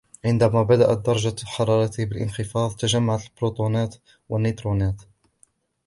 [0.25, 3.95] عندما بدأت درجة حرارته بالانخفاض تجمعت البروتونات
[4.29, 5.01] والنيترونات